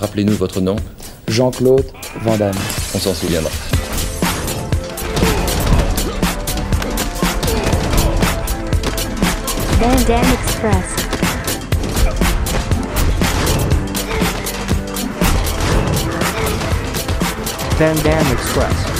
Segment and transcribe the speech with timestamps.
[0.00, 0.76] Rappelez-nous votre nom.
[1.26, 1.84] Jean-Claude
[2.22, 2.54] Van Damme.
[2.94, 3.50] On s'en souviendra.
[9.80, 10.98] Van Damme Express.
[17.78, 18.98] Van Damme Express.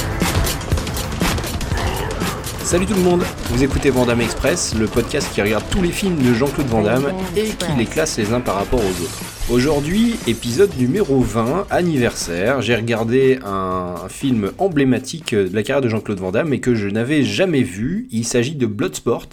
[2.65, 6.19] Salut tout le monde, vous écoutez Vandame Express, le podcast qui regarde tous les films
[6.19, 9.21] de Jean-Claude Van Damme et qui les classe les uns par rapport aux autres.
[9.51, 16.19] Aujourd'hui, épisode numéro 20, anniversaire, j'ai regardé un, film emblématique de la carrière de Jean-Claude
[16.19, 19.29] Van Damme et que je n'avais jamais vu, il s'agit de Bloodsport,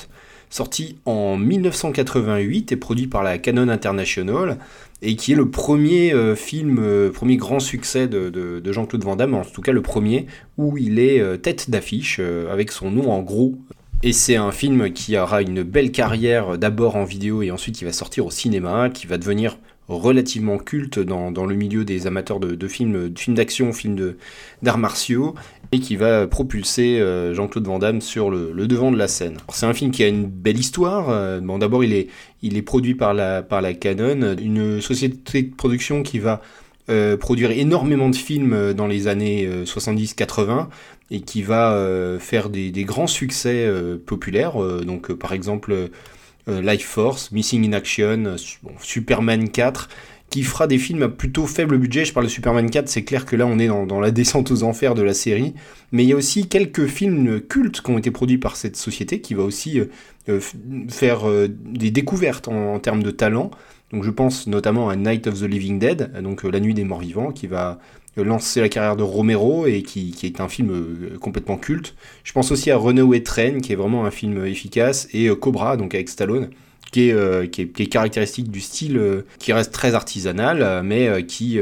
[0.50, 4.58] sorti en 1988 et produit par la Canon International
[5.02, 9.04] et qui est le premier euh, film, euh, premier grand succès de, de- de Jean-Claude
[9.04, 12.92] Van Damme, en tout cas le premier où il est euh, tête d'affiche avec son
[12.92, 13.56] nom en gros.
[14.04, 17.76] Et c'est un film qui aura une belle carrière euh, d'abord en vidéo et ensuite
[17.76, 22.08] qui va sortir au cinéma, qui va devenir relativement culte dans, dans le milieu des
[22.08, 24.16] amateurs de, de films, de films d'action, films
[24.64, 25.36] d'arts martiaux,
[25.72, 29.38] et qui va propulser euh, Jean-Claude Van Damme sur le, le devant de la scène.
[29.50, 31.10] C'est un film qui a une belle histoire.
[31.10, 32.08] euh, bon, d'abord, il est,
[32.42, 36.42] il est produit par la, par la Canon, une société de production qui va
[36.90, 40.68] euh, produire énormément de films euh, dans les années euh, 70-80
[41.12, 44.62] et qui va euh, faire des, grands succès euh, populaires.
[44.62, 45.88] euh, donc, euh, par exemple, euh,
[46.48, 48.38] euh, Life Force, Missing in Action, euh,
[48.82, 49.90] Superman 4,
[50.30, 52.06] qui fera des films à plutôt faible budget.
[52.06, 54.64] Je parle de Superman 4, c'est clair que là on est dans, la descente aux
[54.64, 55.54] enfers de la série.
[55.92, 59.22] Mais il y a aussi quelques films cultes qui ont été produits par cette société
[59.22, 59.86] qui va aussi euh,
[60.30, 60.40] euh,
[60.90, 63.52] faire euh, des découvertes en, termes de talent.
[63.92, 67.00] Donc je pense notamment à Night of the Living Dead, donc La Nuit des Morts
[67.00, 67.80] Vivants, qui va
[68.18, 71.96] lancer la carrière de Romero et qui, qui est un film complètement culte.
[72.24, 75.94] Je pense aussi à Runaway Train, qui est vraiment un film efficace, et Cobra, donc
[75.94, 76.50] avec Stallone,
[76.96, 81.26] qui est, euh, qui est, caractéristique du style euh, qui reste très artisanal, euh, mais
[81.26, 81.60] qui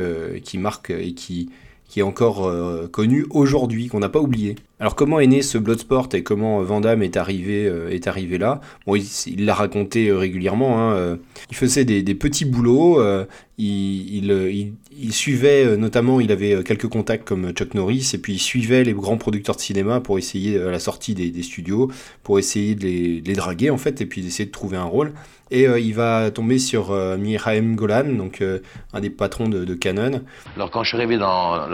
[0.60, 1.50] marque et qui,
[1.94, 4.56] qui est encore euh, connu aujourd'hui, qu'on n'a pas oublié.
[4.80, 8.40] Alors comment est né ce Bloodsport et comment Van Damme est arrivé, euh, est arrivé
[8.40, 8.62] là?
[8.88, 10.80] Bon, il l'a raconté euh, régulièrement.
[10.80, 11.16] hein, euh,
[11.52, 13.00] il faisait des, petits boulots.
[13.00, 13.26] euh,
[13.60, 18.34] il, euh, suivait euh, notamment, il avait euh, quelques contacts comme Chuck Norris et puis
[18.34, 21.44] il suivait les grands producteurs de cinéma pour essayer euh, à la sortie des, des
[21.44, 21.92] studios,
[22.24, 24.84] pour essayer de les, de les draguer en fait et puis d'essayer de trouver un
[24.86, 25.14] rôle.
[25.54, 28.58] Et euh, il va tomber sur euh, Golan, donc euh,
[28.92, 30.24] un des patrons de, Canon,
[30.56, 31.68] Alors quand je suis arrivé dans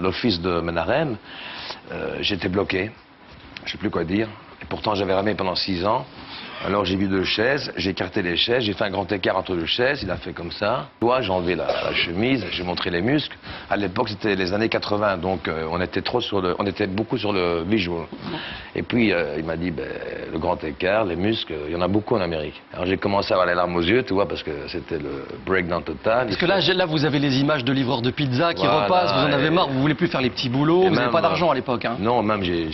[0.00, 1.18] l'office de Menarem,
[1.92, 2.90] euh, j'étais bloqué.
[3.66, 4.28] Je sais plus quoi dire.
[4.62, 6.06] Et pourtant j'avais ramé pendant six ans.
[6.66, 9.54] Alors j'ai vu deux chaises, j'ai écarté les chaises, j'ai fait un grand écart entre
[9.54, 10.88] deux chaises, il a fait comme ça.
[11.00, 13.36] Toi, j'ai enlevé la, la chemise, j'ai montré les muscles.
[13.68, 16.86] À l'époque, c'était les années 80, donc euh, on était trop sur le, on était
[16.86, 18.06] beaucoup sur le visual.
[18.74, 19.86] Et puis euh, il m'a dit, ben,
[20.32, 22.60] le grand écart, les muscles, il y en a beaucoup en Amérique.
[22.72, 25.26] Alors j'ai commencé à avoir les larmes aux yeux, tu vois, parce que c'était le
[25.44, 26.26] breakdown total.
[26.26, 29.12] Parce que là, là, vous avez les images de livreurs de pizza qui Voilà, repassent,
[29.12, 31.48] vous en avez marre, vous voulez plus faire les petits boulots, vous n'avez pas d'argent
[31.48, 31.84] euh, à l'époque.
[31.84, 31.96] Hein.
[31.98, 32.70] Non, même j'ai-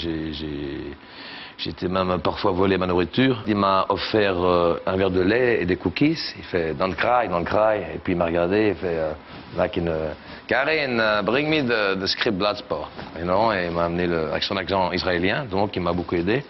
[1.62, 3.42] j'étais même parfois volé ma nourriture.
[3.46, 6.18] Il m'a offert euh, un verre de lait et des cookies.
[6.38, 7.78] Il fait don't cry, don't cry.
[7.94, 9.12] Et puis il m'a regardé, il fait euh,
[9.56, 10.14] like in a-
[10.46, 11.62] Karen, uh, bring me
[11.96, 12.90] the, script Bloodsport.
[13.18, 16.16] You know, et il m'a amené le, avec son accent israélien, donc il m'a beaucoup
[16.16, 16.42] aidé.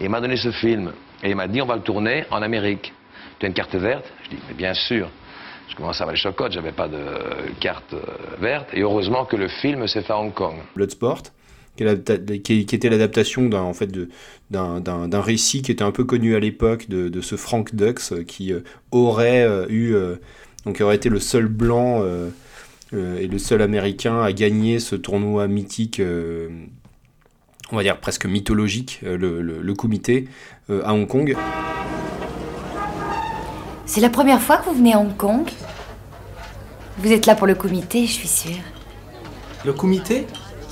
[0.00, 0.92] Et il m'a donné ce film.
[1.22, 2.92] Et il m'a dit on va le tourner en Amérique.
[3.38, 4.04] Tu as une carte verte?
[4.24, 5.08] Je dis mais bien sûr.
[5.68, 6.98] Je commençais à chocottes, j'avais pas de
[7.58, 8.00] carte euh,
[8.38, 8.68] verte.
[8.74, 10.56] Et heureusement que le film s'est fait à Hong Kong.
[10.76, 11.22] Bloodsport,
[11.76, 13.90] qui, était l'adaptation d'un en fait
[14.50, 18.22] d'un récit qui était un peu connu à l'époque de, de ce Frank Dux euh,
[18.22, 18.60] qui euh,
[18.92, 20.16] aurait euh, eu euh,
[20.64, 22.30] donc aurait été le seul blanc euh,
[22.92, 26.48] euh, et le seul américain à gagner ce tournoi mythique euh,
[27.72, 30.28] on va dire presque mythologique euh, le, le, le comité
[30.70, 31.36] euh, à Hong Kong.
[33.86, 35.50] C'est la première fois que vous venez à Hong Kong?
[36.98, 38.62] Vous êtes là pour le comité, je suis sûre.
[39.64, 40.26] Le comité?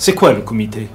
[0.04, 0.88] C'est quoi le comité?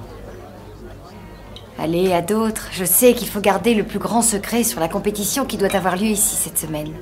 [1.78, 2.68] Allez, à d'autres.
[2.72, 5.96] Je sais qu'il faut garder le plus grand secret sur la compétition qui doit avoir
[5.96, 6.92] lieu ici cette semaine.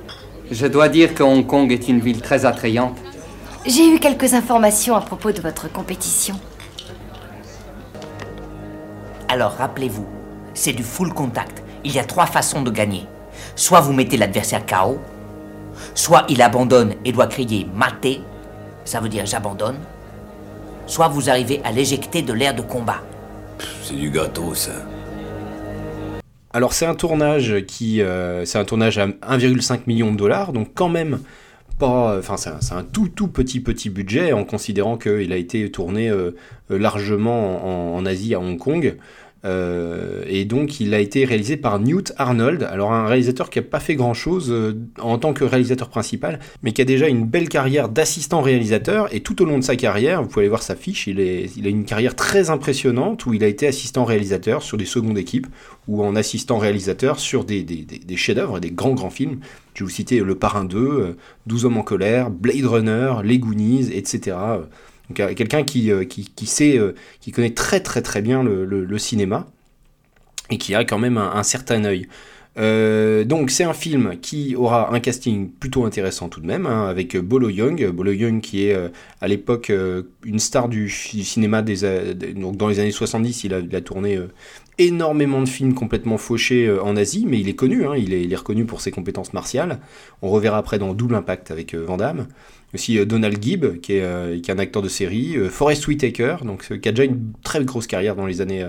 [0.49, 2.97] Je dois dire que Hong Kong est une ville très attrayante.
[3.65, 6.39] J'ai eu quelques informations à propos de votre compétition.
[9.27, 10.07] Alors rappelez-vous,
[10.53, 11.61] c'est du full contact.
[11.83, 13.05] Il y a trois façons de gagner.
[13.57, 14.97] Soit vous mettez l'adversaire KO,
[15.93, 18.21] soit il abandonne et doit crier maté,
[18.85, 19.79] ça veut dire j'abandonne,
[20.87, 23.01] soit vous arrivez à l'éjecter de l'air de combat.
[23.83, 24.71] C'est du gâteau, ça.
[26.53, 30.69] Alors c'est un tournage qui, euh, c'est un tournage à 1,5 million de dollars, donc
[30.73, 31.19] quand même
[31.77, 35.35] pas, enfin c'est un, c'est un tout tout petit petit budget en considérant qu'il a
[35.35, 36.31] été tourné euh,
[36.71, 38.97] euh, largement en, en Asie à Hong Kong.
[39.45, 43.63] Euh, et donc il a été réalisé par Newt Arnold, alors un réalisateur qui n'a
[43.63, 47.47] pas fait grand-chose euh, en tant que réalisateur principal, mais qui a déjà une belle
[47.47, 50.75] carrière d'assistant réalisateur, et tout au long de sa carrière, vous pouvez aller voir sa
[50.75, 54.85] fiche, il, a une carrière très impressionnante où il a été assistant réalisateur sur des
[54.85, 55.47] secondes équipes,
[55.87, 59.39] ou en assistant réalisateur sur des, des, chefs-d'œuvre, des grands grands films.
[59.73, 63.89] Je vais vous citer Le Parrain 2, 12 hommes en colère, Blade Runner, Les Goonies,
[63.93, 64.35] etc.
[65.09, 66.03] Donc euh, quelqu'un qui, euh,
[66.45, 69.47] sait, euh, qui connaît très très très bien le, cinéma
[70.49, 72.07] et qui a quand même un, certain œil.
[73.25, 77.15] Donc c'est un film qui aura un casting plutôt intéressant tout de même, hein, avec
[77.15, 78.75] Bolo Young, Bolo Young qui est
[79.21, 79.71] à l'époque
[80.23, 84.19] une star du, cinéma des, donc dans les années 70, il a, il a tourné
[84.79, 88.65] énormément de films complètement fauchés en Asie, mais il est connu, hein, il, est, reconnu
[88.65, 89.79] pour ses compétences martiales.
[90.21, 92.27] On reverra après dans Double Impact avec Van Damme.
[92.73, 95.35] Aussi Donald Gibb, qui est, un acteur de série.
[95.49, 98.67] Forrest Whitaker, donc, qui a déjà une très grosse carrière dans les années...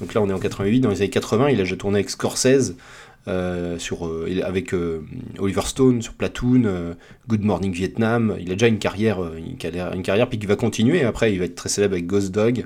[0.00, 2.10] donc là on est en 88, dans les années 80, il a déjà tourné avec
[2.10, 2.76] Scorsese,
[3.28, 5.02] euh, sur, euh, avec euh,
[5.38, 6.96] Oliver Stone sur Platoon,
[7.28, 8.34] Good Morning Vietnam.
[8.40, 11.04] Il a déjà une carrière, une carrière, une carrière puis qui va continuer.
[11.04, 12.64] Après, il va être très célèbre avec Ghost Dog.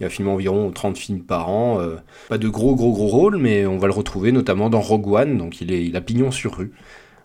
[0.00, 1.80] Il va filmer environ 30 films par an.
[2.28, 5.38] pas de gros, gros, gros rôles, mais on va le retrouver notamment dans Rogue One.
[5.38, 6.72] Donc il, est, il a pignon sur rue.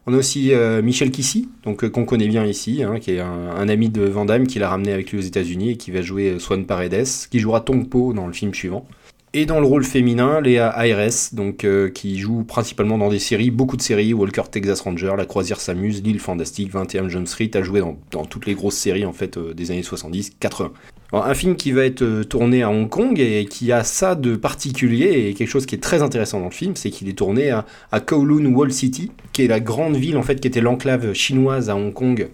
[0.07, 3.19] On a aussi euh, Michel Kissy, donc euh, qu'on connaît bien ici, hein, qui est
[3.19, 5.91] un, un, ami de Van Damme qui l'a ramené avec lui aux États-Unis et qui
[5.91, 8.87] va jouer Swan Paredes, qui jouera Tongpo dans le film suivant.
[9.33, 13.49] Et dans le rôle féminin, Léa Ayres, donc, euh, qui joue principalement dans des séries,
[13.49, 17.61] beaucoup de séries, Walker Texas Ranger, La Croisière s'amuse, L'île fantastique, 21 Jump Street, a
[17.61, 17.81] joué
[18.11, 20.71] dans, toutes les grosses séries en fait euh, des années 70-80.
[21.13, 24.35] Un film qui va être euh, tourné à Hong Kong et qui a ça de
[24.35, 27.51] particulier et quelque chose qui est très intéressant dans le film, c'est qu'il est tourné
[27.51, 31.69] à, Kowloon Wall City, qui est la grande ville en fait qui était l'enclave chinoise
[31.69, 32.27] à Hong Kong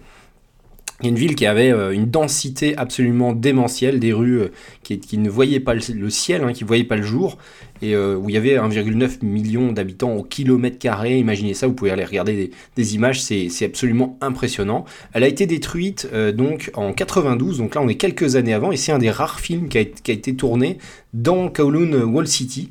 [1.04, 4.48] une ville qui avait euh, une densité absolument démentielle, des rues euh,
[4.82, 7.38] qui, ne voyaient pas le, ciel, hein, qui ne voyaient pas le jour,
[7.82, 11.18] et euh, où il y avait 1,9 million d'habitants au kilomètre carré.
[11.18, 14.84] Imaginez ça, vous pouvez aller regarder des, images, c'est absolument impressionnant.
[15.12, 18.76] Elle a été détruite donc en 92, donc là on est quelques années avant, et
[18.76, 20.78] c'est un des rares films qui a, été tourné
[21.14, 22.70] dans Kowloon Wall City.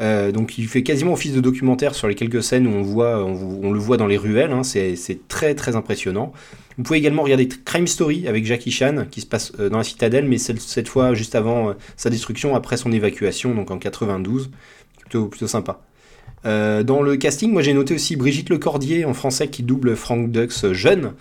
[0.00, 3.24] Euh, donc il fait quasiment office de documentaire sur les quelques scènes où on, voit,
[3.24, 6.32] on, on le voit dans les ruelles, hein, c'est très très impressionnant.
[6.76, 9.84] Vous pouvez également regarder Crime Story avec Jackie Chan qui se passe euh, dans la
[9.84, 14.50] citadelle, mais cette fois juste avant euh, sa destruction, après son évacuation, donc en 92.
[14.98, 15.80] Plutôt, plutôt sympa.
[16.46, 20.30] Euh, dans le casting, moi j'ai noté aussi Brigitte Lecordier en français qui double Frank
[20.30, 21.12] Dux jeune.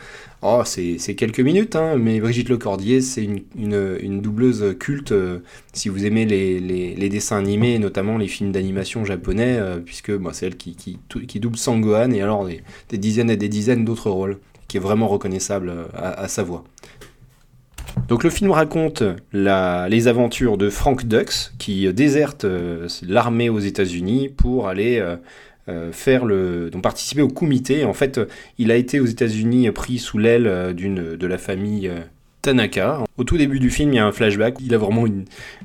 [0.41, 5.39] Oh, c'est quelques minutes, hein, mais Brigitte Lecordier, c'est une, une, doubleuse culte euh,
[5.71, 10.31] si vous aimez les, les, dessins animés, notamment les films d'animation japonais, euh, puisque bah,
[10.33, 14.39] c'est elle qui, qui, double Sangohan et alors des, dizaines et des dizaines d'autres rôles,
[14.67, 16.65] qui est vraiment reconnaissable à sa voix.
[18.07, 19.03] Donc le film raconte
[19.33, 25.15] les aventures de Frank Dux qui déserte euh, l'armée aux États-Unis pour aller euh,
[25.69, 27.85] euh, faire le participer au comité.
[27.85, 28.19] En fait,
[28.57, 31.89] il a été aux États-Unis pris sous l'aile de la famille
[32.43, 32.99] Tanaka.
[33.17, 34.57] Au tout début du film, il y a un flashback.
[34.59, 35.05] Il a vraiment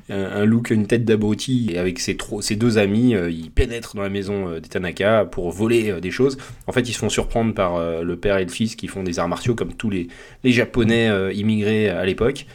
[0.09, 1.71] un look, une tête d'abruti.
[1.73, 2.15] Et avec ses,
[2.55, 6.09] deux amis, euh, il pénètre dans la maison euh, des Tanaka pour voler euh, des
[6.09, 6.37] choses.
[6.67, 9.19] En fait, ils se font surprendre par le père et le fils qui font des
[9.19, 10.07] arts martiaux comme tous les,
[10.45, 12.45] Japonais immigrés à l'époque.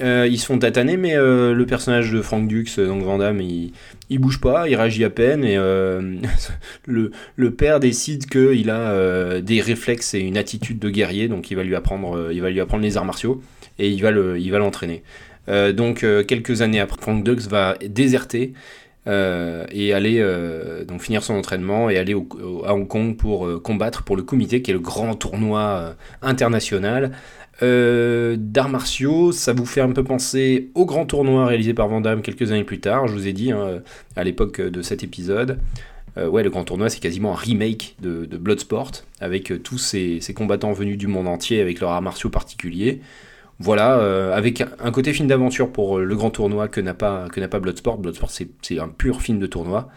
[0.00, 4.40] ils se font tataner, mais le personnage de Frank Dux, donc Van Damme, il, bouge
[4.40, 5.44] pas, il réagit à peine.
[5.44, 5.56] Et
[6.86, 11.28] le, père décide qu'il a des réflexes et une attitude de guerrier.
[11.28, 12.28] Donc il va lui apprendre
[12.80, 13.42] les arts martiaux
[13.78, 15.02] et il va l'entraîner.
[15.48, 18.52] Euh, donc euh, quelques années après, Frank Dux va déserter
[19.06, 20.22] euh, et aller
[20.86, 22.14] donc finir son entraînement et aller
[22.64, 27.12] à Hong Kong pour combattre pour le comité qui est le grand tournoi international
[27.60, 29.32] d'arts martiaux.
[29.32, 32.64] Ça vous fait un peu penser au grand tournoi réalisé par Van Damme quelques années
[32.64, 33.08] plus tard.
[33.08, 33.82] Je vous ai dit hein,
[34.14, 35.58] à l'époque de cet épisode.
[36.16, 40.98] Ouais, le grand tournoi, c'est quasiment un remake de, Bloodsport, avec tous ces, combattants venus
[40.98, 43.00] du monde entier, avec leurs arts martiaux particuliers.
[43.60, 47.44] Voilà, euh, avec un côté film d'aventure pour le grand tournoi que n'a pas, que
[47.46, 47.98] pas Bloodsport.
[47.98, 49.88] Bloodsport, c'est un pur film de tournoi.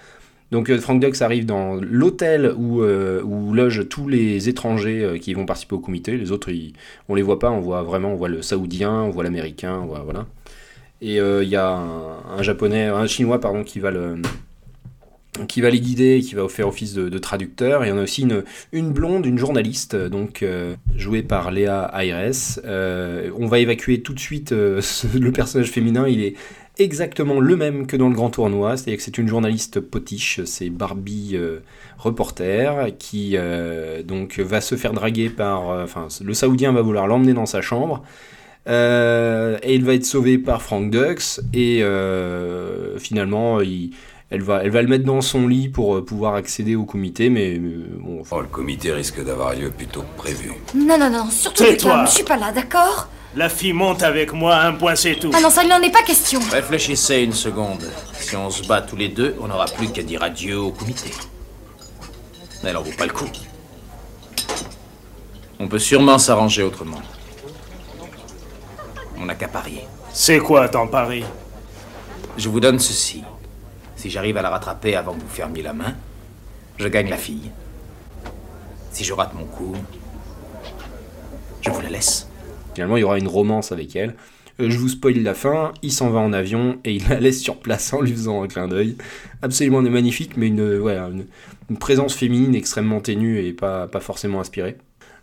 [0.52, 5.46] Donc Frank Dux arrive dans l'hôtel où, euh, logent tous les étrangers euh, qui vont
[5.46, 6.18] participer au comité.
[6.18, 6.52] Les autres,
[7.08, 10.28] on les voit pas, on voit vraiment, on voit le saoudien, on voit l'américain, voilà.
[11.02, 14.22] Et il euh, y a un, un, japonais, un chinois pardon, qui va le,
[15.48, 17.84] qui va les guider qui va faire office de, traducteur.
[17.84, 18.28] Et on a aussi
[18.72, 22.60] une, blonde, une journaliste, donc euh, jouée par Léa Ayres.
[22.66, 24.82] Euh, on va évacuer tout de suite euh,
[25.20, 26.08] le personnage féminin.
[26.08, 26.36] Il est
[26.78, 30.70] exactement le même que dans le grand tournoi, c'est-à-dire que c'est une journaliste potiche, c'est
[30.70, 31.60] Barbie euh,
[31.98, 37.34] reporter qui euh, donc va se faire draguer par, enfin le saoudien va vouloir l'emmener
[37.34, 38.04] dans sa chambre.
[38.68, 41.84] et il va être sauvé par Frank Dux et
[43.00, 43.92] finalement il
[44.32, 47.30] elle va, elle va le mettre dans son lit pour euh, pouvoir accéder au comité,
[47.30, 50.54] mais, mais bon, enfin, Oh, le comité risque d'avoir lieu plus tôt que prévu.
[50.74, 52.06] Non, non, non, surtout calme, toi.
[52.06, 55.32] je suis pas là, d'accord La fille monte avec moi, un point c'est tout.
[55.34, 56.40] Ah non, ça il n'en est pas question.
[56.50, 57.84] Réfléchissez une seconde.
[58.14, 61.12] Si on se bat tous les deux, on n'aura plus qu'à dire adieu au comité.
[62.64, 63.30] Mais elle en vaut pas le coup.
[65.60, 67.02] On peut sûrement s'arranger autrement.
[69.20, 69.84] On n'a qu'à parier.
[70.14, 71.26] C'est quoi ton pari?
[72.38, 73.24] Je vous donne ceci.
[74.02, 75.94] Si j'arrive à la rattraper avant que vous fermiez la main,
[76.80, 77.52] je gagne la fille.
[78.92, 79.76] Si je rate mon coup,
[81.62, 82.28] je vous la laisse.
[82.74, 84.16] finalement, il y aura une romance avec elle.
[84.60, 87.40] Euh, je vous spoil la fin, il s'en va en avion et il la laisse
[87.40, 88.98] sur place en lui faisant un clin d'œil.
[89.44, 91.28] Absolument magnifique, mais une,
[91.80, 94.78] présence féminine extrêmement ténue et pas forcément inspirée.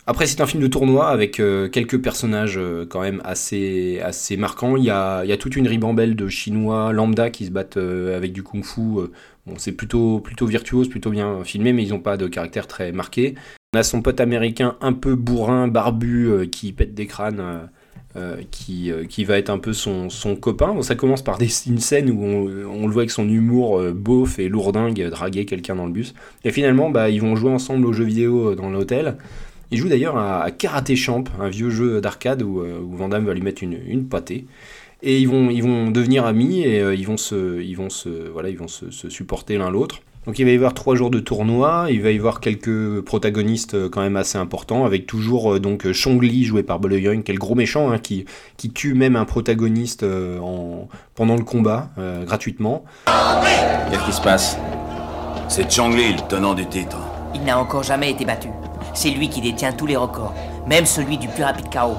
[0.09, 4.37] Après, c'est un film de tournoi avec euh, quelques personnages euh, quand même assez, assez
[4.37, 4.75] marquants.
[4.75, 8.17] Il y, a, y a toute une ribambelle de Chinois lambda qui se battent euh,
[8.17, 8.81] avec du kung-fu.
[8.81, 9.09] bon,
[9.57, 13.35] c'est plutôt, plutôt virtuose, plutôt bien filmé, mais ils n'ont pas de caractère très marqué.
[13.75, 17.69] On a son pote américain un peu bourrin, barbu, qui pète des crânes,
[18.49, 20.73] qui, qui va être un peu son, son copain.
[20.73, 24.49] Bon, ça commence par une scène où on, le voit avec son humour beauf et
[24.49, 26.15] lourdingue draguer quelqu'un dans le bus.
[26.43, 29.17] Et finalement, bah, ils vont jouer ensemble aux jeux vidéo dans l'hôtel.
[29.71, 33.25] Ils jouent d'ailleurs à, Karate Champ, un vieux jeu d'arcade où, euh, où Van Damme
[33.25, 34.45] va lui mettre une, une pâtée.
[35.01, 38.09] Et ils vont, ils vont devenir amis et euh, ils vont se, ils vont se,
[38.29, 40.01] voilà, ils vont se, se supporter l'un l'autre.
[40.25, 43.73] Donc il va y avoir trois jours de tournoi, il va y avoir quelques protagonistes
[43.73, 47.23] euh, quand même assez importants, avec toujours euh, donc Chong Li joué par Bolo Young,
[47.23, 48.25] qui est le gros méchant, hein, qui,
[48.57, 52.83] qui tue même un protagoniste euh, en, pendant le combat, euh, gratuitement.
[53.89, 54.57] Qu'est-ce qui se passe?
[55.47, 56.97] C'est Chang Li, le tenant du titre.
[57.33, 58.49] Il n'a encore jamais été battu.
[59.01, 60.33] C'est lui qui détient tous les records,
[60.67, 61.95] même celui du plus rapide KO.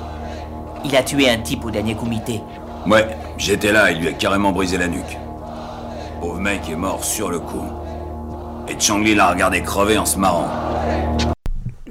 [0.85, 2.43] Il a tué un type au dernier comité.
[2.87, 3.07] Ouais,
[3.39, 5.17] j'étais là, il lui a carrément brisé la nuque.
[6.21, 7.65] Pauvre mec est mort sur le coup.
[8.69, 10.51] Et Chang Li l'a regardé crever en se marrant.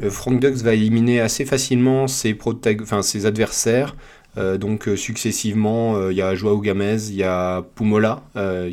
[0.04, 3.96] Euh, Frank Dux va éliminer assez facilement ses, protag- enfin, ses adversaires.
[4.40, 8.24] Euh, donc euh, successivement, euh, il y a Joao Gamez, il y a Pumola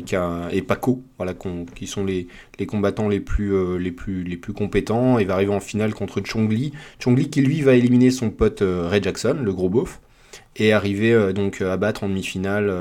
[0.05, 1.33] qui a- et Paco, voilà,
[1.75, 5.19] qui sont les, les combattants les plus, les, plus, les plus compétents.
[5.19, 6.71] Il va arriver en finale contre Chong Li.
[6.99, 9.99] Chong Li qui lui va éliminer son pote Ray Jackson, le gros beauf,
[10.55, 12.71] et arriver donc à battre en demi-finale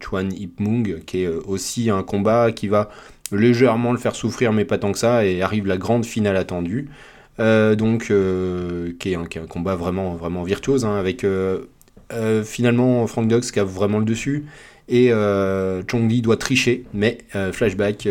[0.00, 2.90] Chuan Ip Mung, qui est aussi un combat qui va
[3.30, 6.88] légèrement le faire souffrir, mais pas tant que ça, et arrive la grande finale attendue.
[7.38, 8.12] Donc,
[8.98, 11.24] qui, est un, qui est un combat vraiment, vraiment virtuose, hein, avec
[12.12, 14.46] euh, finalement Frank Dux qui a vraiment le dessus,
[14.88, 18.08] et euh, Chong Li doit tricher, mais euh, flashback,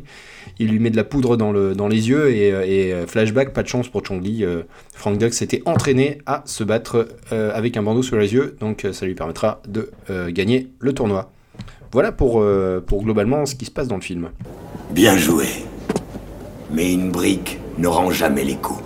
[0.58, 3.68] il lui met de la poudre dans, le, dans les yeux, et, flashback, pas de
[3.68, 4.44] chance pour Chong Li,
[4.94, 9.06] Frank Dux s'était entraîné à se battre avec un bandeau sur les yeux, donc ça
[9.06, 9.90] lui permettra de
[10.28, 11.32] gagner le tournoi.
[11.90, 12.44] Voilà pour,
[12.86, 14.30] pour globalement ce qui se passe dans le film.
[14.92, 15.46] Bien joué.
[16.70, 18.82] Mais une brique ne rend jamais les coups.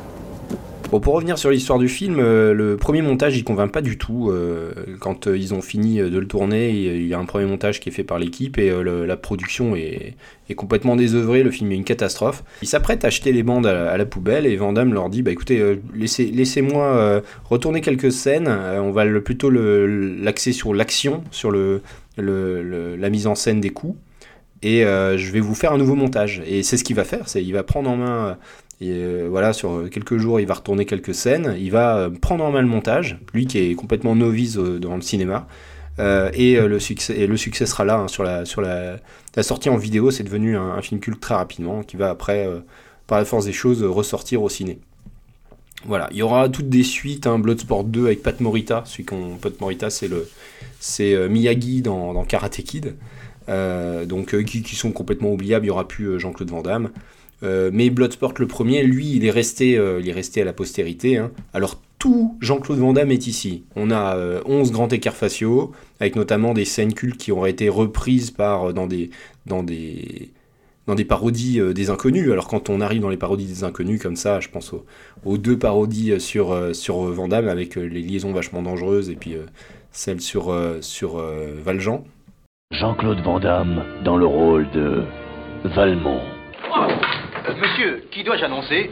[0.93, 3.99] Bon, pour revenir sur l'histoire du film, euh, le premier montage il convainc pas du
[3.99, 4.31] tout.
[4.31, 7.81] euh, quand euh, ils ont fini de le tourner, il y a un premier montage
[7.81, 10.15] qui est fait par l'équipe et la production est,
[10.55, 11.43] complètement désœuvrée.
[11.43, 12.45] Le film est une catastrophe.
[12.63, 15.33] Ils s'apprêtent à acheter les bandes à, la- poubelle et Van Damme leur dit Bah
[15.33, 18.47] écoutez, laissez, laissez-moi retourner quelques scènes.
[18.49, 21.83] on va plutôt l'axer sur l'action, sur le,
[22.17, 23.99] la mise en scène des coups.
[24.63, 26.43] Et je vais vous faire un nouveau montage.
[26.47, 27.29] Et c'est ce qu'il va faire.
[27.29, 28.39] C'est il va prendre en main.
[28.83, 31.57] Euh, euh, voilà, sur quelques jours, il va retourner quelques scènes.
[31.59, 34.97] Il va euh, prendre en main le montage, lui qui est complètement novice euh, dans
[34.97, 35.47] le cinéma.
[35.99, 38.45] Euh, et, euh, le succès, sera là hein, sur, la,
[39.43, 40.11] sortie en vidéo.
[40.11, 42.61] C'est devenu un, film culte très rapidement qui va après, euh,
[43.07, 44.79] par la force des choses, euh, ressortir au ciné.
[45.85, 49.37] Voilà, il y aura toutes des suites, hein, Bloodsport 2 avec Pat Morita, celui qu'on
[49.37, 50.27] Pat Morita c'est le
[50.81, 52.97] c'est euh, Miyagi dans, Karate Kid,
[53.49, 55.67] Euh, donc euh, qui, sont complètement oubliables.
[55.67, 56.91] Il y aura plus euh, Jean-Claude Van Damme.
[57.43, 60.53] Euh, mais Bloodsport le premier, lui, il est resté, euh, il est resté à la
[60.53, 61.19] postérité.
[61.19, 61.31] hein.
[61.53, 63.65] Alors tout Jean-Claude Van Damme est ici.
[63.75, 67.69] On a euh, 11 grands écarts faciaux, avec notamment des scènes cultes qui auraient été
[67.69, 69.11] reprises par, euh, dans, des,
[69.47, 70.31] dans, des,
[70.87, 72.31] dans des parodies des inconnus.
[72.31, 74.75] Alors quand on arrive dans les parodies des inconnus comme ça, je pense
[75.25, 79.35] aux, deux parodies sur, sur Van Damme avec les liaisons vachement dangereuses et puis
[79.91, 81.23] celle sur, sur
[81.65, 82.05] Valjean.
[82.73, 85.03] Jean-Claude Van Damme dans le rôle de
[85.65, 86.21] Valmont.
[87.61, 88.91] Monsieur, qui dois-je annoncer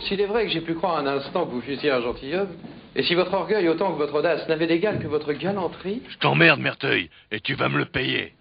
[0.00, 2.50] S'il est vrai que j'ai pu croire un instant que vous fussiez un gentilhomme,
[2.94, 6.60] et si votre orgueil autant que votre audace n'avait d'égal que votre galanterie, Je t'emmerde,
[6.60, 8.34] Merteuil, et tu vas me le payer.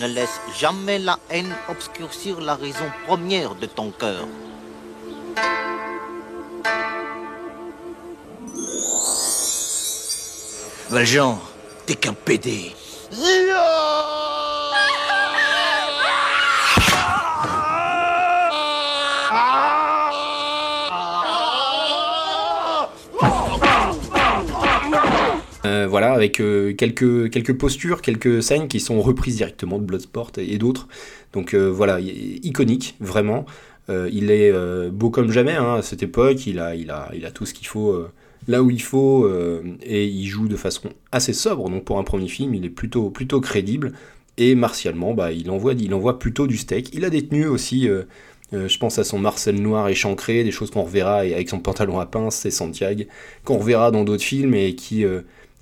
[0.00, 4.26] Ne laisse jamais la haine obscurcir la raison première de ton cœur.
[10.90, 11.38] Valjean,
[11.86, 12.72] T'es qu'un PD.
[25.64, 30.32] Euh, voilà, avec euh, quelques, quelques postures, quelques scènes qui sont reprises directement de Bloodsport
[30.38, 30.88] et, d'autres.
[31.32, 33.46] Donc euh, voilà, iconique, vraiment.
[33.88, 34.50] Il est
[34.90, 38.08] beau comme jamais hein, à cette époque, il a, il a, tout ce qu'il faut
[38.46, 42.04] là où il faut, euh, et il joue de façon assez sobre, donc pour un
[42.04, 43.92] premier film, il est plutôt, plutôt crédible.
[44.36, 46.90] Et martialement, bah, il, envoie, plutôt du steak.
[46.92, 48.02] Il a des tenues aussi, euh,
[48.52, 52.00] euh, je pense à son Marcel noir échancré, des choses qu'on reverra avec son pantalon
[52.00, 53.04] à pince et Santiago,
[53.44, 55.04] qu'on reverra dans d'autres films et qui,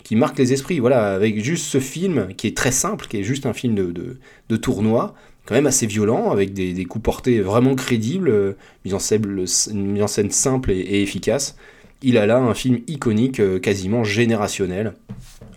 [0.04, 0.78] qui marquent les esprits.
[0.78, 4.16] Voilà, avec juste ce film qui est très simple, qui est juste un film de,
[4.48, 10.30] de, tournoi, quand même assez violent, avec des, coups portés vraiment crédibles, mise en scène,
[10.30, 11.56] simple et efficace.
[12.02, 14.94] Il a là un film iconique, euh, quasiment générationnel.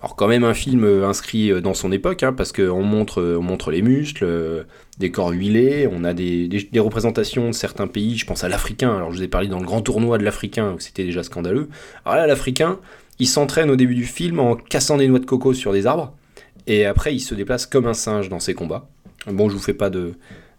[0.02, 3.22] Alors quand même un film euh, inscrit euh, dans son époque, hein, parce qu'on montre,
[3.40, 4.66] on montre les muscles,
[5.00, 8.50] des corps huilés, on a des, des- des représentations de certains pays, je pense à
[8.50, 11.24] l'Africain, alors je vous ai parlé dans le grand tournoi de l'Africain, où c'était déjà
[11.24, 11.70] scandaleux.
[12.06, 12.80] Alors là, l'Africain,
[13.18, 16.14] il s'entraîne au début du film en cassant des noix de coco sur des arbres,
[16.68, 18.88] et après il se déplace comme un singe dans ses combats.
[19.28, 20.14] Bon, je vous fais pas de...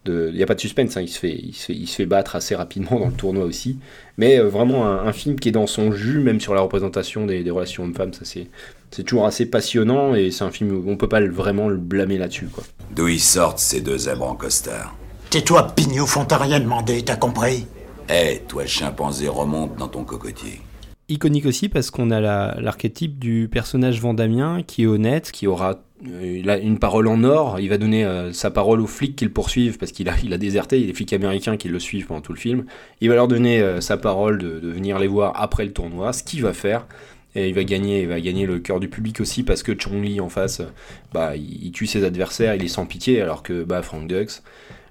[0.08, 1.96] Il n'y a pas de suspense, hein, il, se fait, il, se fait, il se
[1.96, 3.78] fait battre assez rapidement dans le tournoi aussi.
[4.18, 7.26] Mais euh, vraiment un, un film qui est dans son jus, même sur la représentation
[7.26, 8.48] des, des relations hommes-femmes, ça c'est
[8.92, 11.76] c'est toujours assez passionnant et c'est un film où on peut pas le- vraiment le
[11.76, 12.46] blâmer là-dessus.
[12.46, 12.62] quoi.
[12.94, 14.96] D'où ils sortent ces deux zèbres en costard
[15.28, 17.66] Tais-toi, pignouf, on t'a rien demandé, t'as compris?
[18.08, 20.60] Eh, toi le chimpanzé, remonte dans ton cocotier.
[21.08, 25.80] Iconique aussi parce qu'on a la- l'archétype du personnage vendamien qui est honnête, qui aura
[26.04, 29.24] il a une parole en or, il va donner euh, sa parole aux flics qui
[29.24, 31.68] le poursuivent parce qu'il a, il a déserté, il y a des flics américains qui
[31.68, 32.66] le suivent pendant tout le film.
[33.00, 36.22] Il va leur donner euh, sa parole de, venir les voir après le tournoi, ce
[36.22, 36.86] qu'il va faire.
[37.34, 40.02] Et il va gagner, il va gagner le cœur du public aussi parce que Chong
[40.02, 40.66] Li en face, euh,
[41.12, 44.42] bah, il, tue ses adversaires, il est sans pitié, alors que bah, Frank Dux,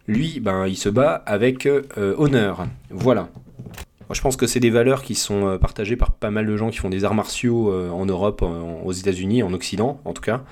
[0.07, 2.67] lui, ben, il se bat avec euh, honneur.
[2.91, 3.29] Voilà.
[4.11, 6.69] Je pense que c'est des valeurs qui sont euh, partagées par pas mal de gens
[6.69, 8.43] qui font des arts martiaux euh, en Europe,
[8.83, 10.43] aux États-Unis, en Occident en tout cas.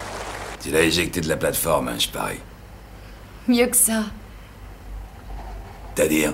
[0.63, 2.39] Tu l'as éjecté de la plateforme, hein, je parie.
[3.49, 4.05] Mieux que ça.
[5.93, 6.33] C'est-à-dire?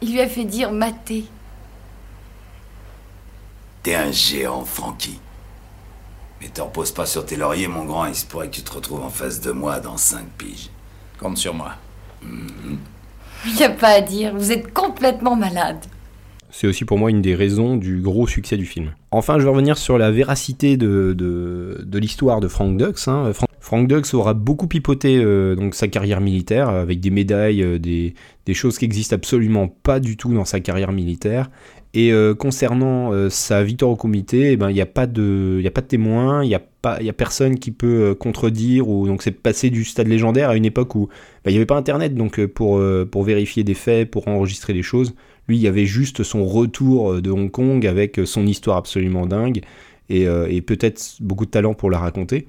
[0.00, 1.26] Il lui a fait dire maté.
[3.82, 5.20] T'es un géant, Frankie.
[6.40, 8.72] Mais t'en reposes pas sur tes lauriers, mon grand, il se pourrait que tu te
[8.72, 10.70] retrouves en face de moi dans cinq piges.
[11.18, 11.72] Compte sur moi.
[12.22, 15.84] Il n'y a pas à dire, vous êtes complètement malade.
[16.56, 18.92] C'est aussi pour moi une des raisons du gros succès du film.
[19.10, 23.08] Enfin, je vais revenir sur la véracité de, l'histoire de Frank Dux.
[23.08, 23.32] hein.
[23.58, 28.14] Frank, Dux aura beaucoup pipoté euh, donc sa carrière militaire avec des médailles, euh, des,
[28.54, 31.50] choses qui existent absolument pas du tout dans sa carrière militaire.
[31.92, 35.64] Et euh, concernant sa victoire au comité, eh ben, il n'y a pas de, y
[35.64, 39.06] de témoin, il n'y a pas, il y a personne qui peut euh, contredire ou
[39.06, 41.06] donc c'est passé du stade légendaire à une époque où
[41.42, 44.28] bah, il n'y avait pas internet donc euh, pour euh, pour vérifier des faits, pour
[44.28, 45.14] enregistrer des choses.
[45.48, 49.60] Lui, il y avait juste son retour de Hong Kong avec son histoire absolument dingue
[50.08, 50.26] et,
[50.62, 52.46] peut-être beaucoup de talent pour la raconter.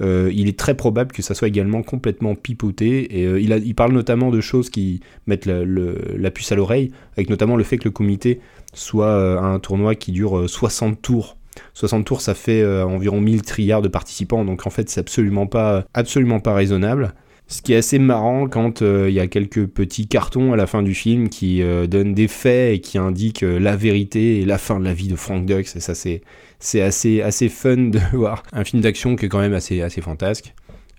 [0.00, 3.20] Il est très probable que ça soit également complètement pipoté.
[3.20, 7.64] Et il, parle notamment de choses qui mettent la, puce à l'oreille, avec notamment le
[7.64, 8.40] fait que le comité
[8.72, 11.37] soit un tournoi qui dure euh, 60 tours.
[11.74, 15.46] 60 tours, ça fait euh, environ 1000 trillards de participants, donc en fait, c'est absolument
[15.46, 17.14] pas, absolument pas raisonnable.
[17.46, 20.66] Ce qui est assez marrant quand euh, il y a quelques petits cartons à la
[20.66, 24.58] fin du film qui euh, donnent des faits et qui indiquent la vérité et la
[24.58, 25.60] fin de la vie de Frank Dux.
[25.60, 26.20] Et ça, c'est,
[26.58, 30.02] c'est assez, assez fun de voir un film d'action qui est quand même assez, assez
[30.02, 30.54] fantasque.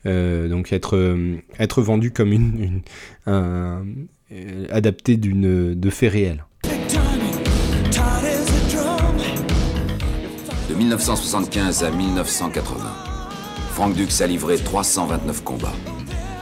[0.05, 1.17] Donc être,
[1.59, 2.81] être vendu comme une,
[3.27, 3.83] un,
[4.71, 6.45] adapté d'une, de faits réels.
[10.79, 12.85] 1975 à 1980,
[13.73, 15.73] Frank Dux a livré 329 combats.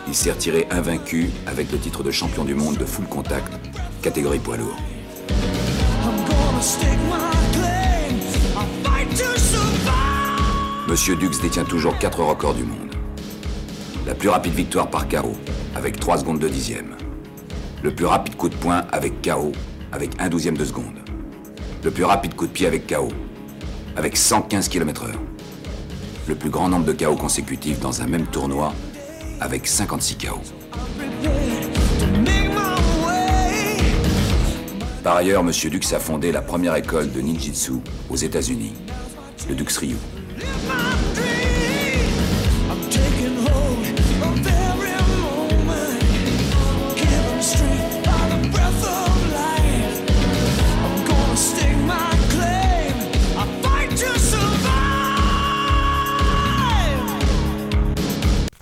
[0.08, 3.52] Il s'est retiré invaincu avec le titre de champion du monde de full contact,
[4.04, 4.78] catégorie poids lourd.
[10.88, 12.93] Monsieur Dux détient toujours 4 records du monde.
[14.06, 15.34] La plus rapide victoire par KO,
[15.76, 16.95] avec 3 secondes de dixième.
[17.82, 19.52] Le plus rapide coup de poing avec KO,
[19.91, 21.00] avec 1 douzième de seconde.
[21.84, 23.10] Le plus rapide coup de pied avec KO,
[23.97, 25.10] avec 115 km/h.
[26.27, 28.73] Le plus grand nombre de KO consécutifs dans un même tournoi,
[29.41, 30.39] avec 56 KO.
[35.03, 35.51] Par ailleurs, M.
[35.51, 37.73] Dux a fondé la première école de ninjitsu
[38.10, 38.73] aux États-Unis,
[39.49, 39.95] le Dux Ryu.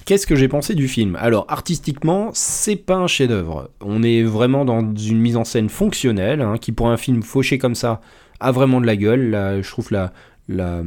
[0.06, 1.18] Qu'est-ce que j'ai pensé du film?
[1.20, 3.72] Alors, artistiquement, c'est pas un chef-d'œuvre.
[3.82, 7.58] On est vraiment dans une mise en scène fonctionnelle, hein, qui pour un film fauché
[7.58, 8.02] comme ça
[8.40, 9.32] a vraiment de la gueule.
[9.32, 10.14] Là, je trouve la,
[10.48, 10.84] la,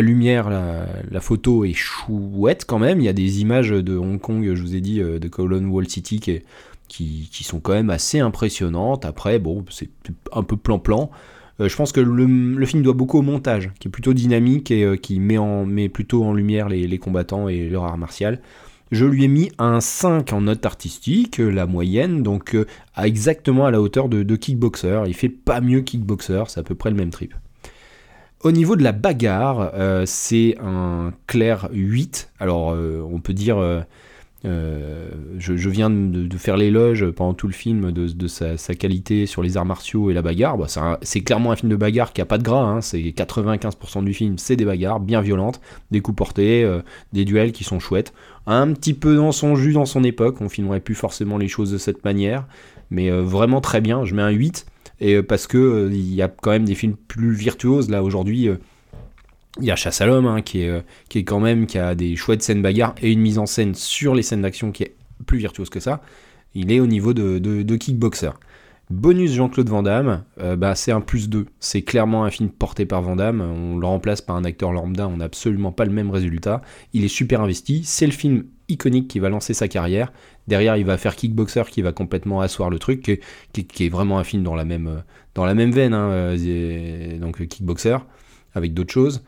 [0.00, 3.00] lumière, la, photo est chouette quand même.
[3.00, 5.66] Il y a des images de Hong Kong, je vous ai dit, euh, de Kowloon
[5.66, 6.42] Wall City qui,
[6.88, 9.04] qui, sont quand même assez impressionnantes.
[9.04, 9.90] Après, bon, c'est
[10.32, 11.10] un peu plan-plan.
[11.60, 14.84] Euh, je pense que le, film doit beaucoup au montage, qui est plutôt dynamique et
[14.84, 18.40] euh, qui met, en, plutôt en lumière les, combattants et leur art martial.
[18.92, 22.66] Je lui ai mis un 5 en note artistique, la moyenne, donc euh,
[22.96, 25.02] exactement à la hauteur de, Kickboxer.
[25.06, 27.34] Il fait pas mieux Kickboxer, c'est à peu près le même trip.
[28.42, 32.30] Au niveau de la bagarre, euh, c'est un clair 8.
[32.38, 33.58] Alors, euh, on peut dire.
[33.58, 33.80] Euh,
[34.46, 39.56] je, je, viens de, faire l'éloge pendant tout le film de, sa, qualité sur les
[39.56, 40.56] arts martiaux et la bagarre.
[40.58, 40.66] Bah,
[41.02, 42.62] c'est clairement un film de bagarre qui a pas de gras.
[42.62, 42.80] Hein.
[42.80, 46.80] C'est 95% du film, c'est des bagarres bien violentes, des coups portés, euh,
[47.12, 48.12] des duels qui sont chouettes.
[48.46, 50.40] Un petit peu dans son jus dans son époque.
[50.40, 52.46] On filmerait plus forcément les choses de cette manière,
[52.90, 54.04] mais euh, vraiment très bien.
[54.04, 54.66] Je mets un 8
[54.98, 58.48] et parce que il y a quand même des films plus virtuoses là aujourd'hui
[59.60, 61.94] il y a Chasse à l'homme, hein, qui, est, qui est quand même, qui a
[61.94, 64.96] des chouettes scènes bagarres et une mise en scène sur les scènes d'action qui est
[65.24, 66.02] plus virtuose que ça.
[66.54, 68.30] Il est au niveau de, de, Kickboxer.
[68.88, 71.46] Bonus Jean-Claude Van Damme, euh, bah, c'est un plus 2.
[71.58, 73.40] C'est clairement un film porté par Van Damme.
[73.40, 76.62] On le remplace par un acteur lambda, on n'a absolument pas le même résultat.
[76.92, 77.82] Il est super investi.
[77.84, 80.12] C'est le film iconique qui va lancer sa carrière.
[80.46, 83.18] Derrière, il va faire Kickboxer qui va complètement asseoir le truc,
[83.52, 85.02] qui, qui, est vraiment un film dans la même,
[85.34, 85.92] dans la même veine.
[85.92, 86.36] Hein,
[87.20, 87.98] donc Kickboxer,
[88.54, 89.24] avec d'autres choses.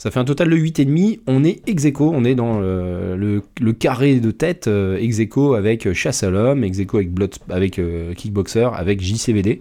[0.00, 1.20] Ça fait un total de 8,5.
[1.26, 5.20] On est ex on est dans le, le, carré de tête euh, ex
[5.54, 9.60] avec Chasse à l'homme, ex avec, Blood, avec euh, Kickboxer, avec JCVD.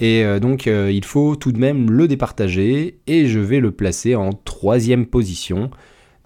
[0.00, 4.14] Et euh, donc il faut tout de même le départager et je vais le placer
[4.14, 5.70] en troisième position.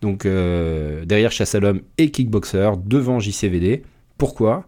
[0.00, 3.82] Donc derrière Chasse à l'homme et Kickboxer, devant JCVD.
[4.16, 4.64] Pourquoi?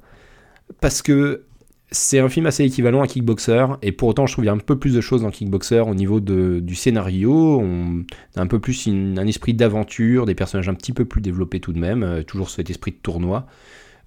[0.80, 1.44] Parce que
[1.92, 4.54] c'est un film assez équivalent à Kickboxer, et pour autant je trouve qu'il y a
[4.54, 8.04] un peu plus de choses dans Kickboxer au niveau du scénario, on
[8.36, 11.72] a un peu plus un esprit d'aventure, des personnages un petit peu plus développés tout
[11.72, 13.46] de même, euh, toujours cet esprit de tournoi.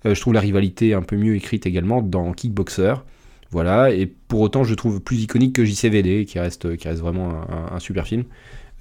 [0.06, 2.96] Euh, je trouve la rivalité un peu mieux écrite également dans Kickboxer.
[3.52, 7.42] Voilà, et pour autant je trouve plus iconique que JCVD, qui reste, qui reste vraiment
[7.72, 8.26] un super film.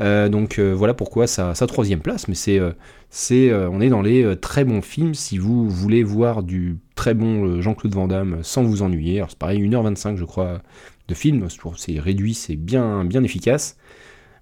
[0.01, 4.37] Euh, donc euh, voilà pourquoi sa, troisième place, mais c'est, euh, on est dans les
[4.37, 8.83] très bons films si vous voulez voir du très bon Jean-Claude Van Damme sans vous
[8.83, 9.19] ennuyer.
[9.19, 10.63] Alors c'est pareil, 1h25 je crois
[11.09, 13.77] de film, c'est réduit, c'est bien, bien efficace.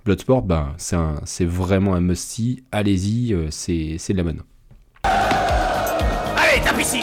[0.05, 4.43] Bloodsport, ben, c'est, un, c'est vraiment un must-see, allez-y, c'est, c'est de la bonne.
[5.05, 7.03] Allez, tape ici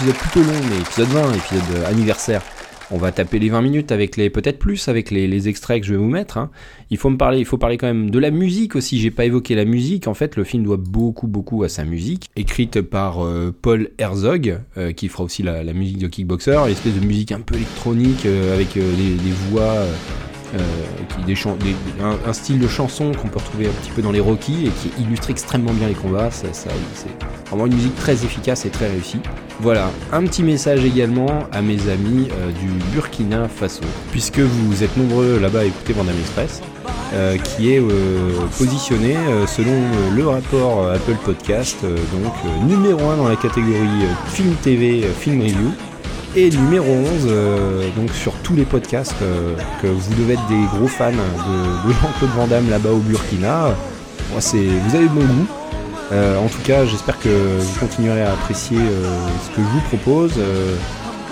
[0.00, 2.42] épisode plutôt long, mais épisode 20, épisode anniversaire.
[2.90, 5.92] On va taper les 20 minutes avec les, peut-être plus, avec les, extraits que je
[5.92, 6.38] vais vous mettre.
[6.38, 6.50] Hein.
[6.90, 8.98] Il faut me parler, il faut parler quand même de la musique aussi.
[8.98, 10.08] J'ai pas évoqué la musique.
[10.08, 14.60] En fait, le film doit beaucoup, beaucoup à sa musique, écrite par euh, Paul Herzog,
[14.78, 18.24] euh, qui fera aussi la, musique de Kickboxer, une espèce de musique un peu électronique
[18.24, 19.84] euh, avec des, voix.
[21.26, 21.34] Des
[22.02, 25.02] un, style de chanson qu'on peut retrouver un petit peu dans les Rocky et qui
[25.02, 26.30] illustre extrêmement bien les combats.
[26.30, 27.10] Ça, ça, c'est
[27.48, 29.20] vraiment une musique très efficace et très réussie.
[29.60, 34.96] Voilà, un petit message également à mes amis euh, du Burkina Faso, puisque vous êtes
[34.96, 36.62] nombreux là-bas à écouter Vandame Express,
[37.12, 39.76] euh, qui est euh, positionné selon
[40.14, 42.32] le rapport Apple Podcast, donc
[42.66, 45.72] numéro 1 dans la catégorie film TV, film review,
[46.36, 47.28] et numéro 11
[47.96, 49.14] donc sur tous les podcasts
[49.82, 53.74] que vous devez être des gros fans de, de Jean-Claude Van Damme là-bas au Burkina.
[54.32, 55.46] Vous avez bon goût.
[56.12, 59.80] Euh, en tout cas, j'espère que vous continuerez à apprécier euh, ce que je vous
[59.88, 60.32] propose.
[60.38, 60.76] Euh,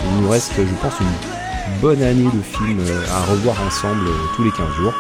[0.04, 2.80] il nous reste, je pense, une bonne année de films
[3.12, 4.94] à revoir ensemble tous les 15 jours.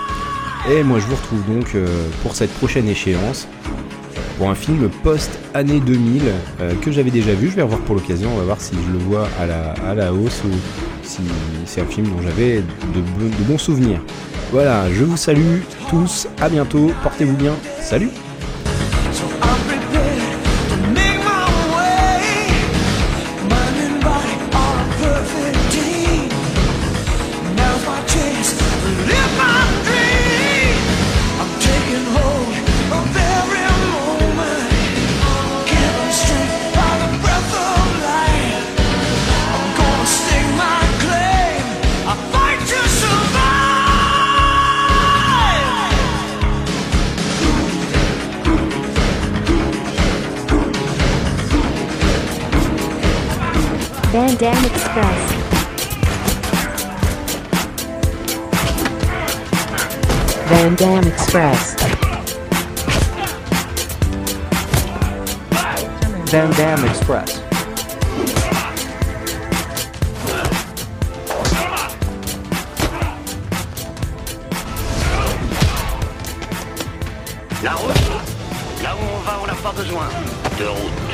[0.70, 1.76] Et moi, je vous retrouve donc
[2.22, 3.46] pour cette prochaine échéance
[4.38, 6.22] pour un film post-année 2000
[6.80, 7.50] que j'avais déjà vu.
[7.50, 9.94] Je vais revoir pour l'occasion, on va voir si je le vois à la, à
[9.94, 10.52] la hausse ou
[11.02, 11.20] si
[11.66, 14.00] c'est un film dont j'avais de bons souvenirs.
[14.52, 15.58] Voilà, je vous salue
[15.90, 18.10] tous, à bientôt, portez-vous bien, salut
[80.58, 81.07] La